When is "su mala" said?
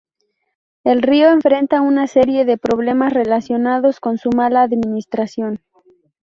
4.17-4.63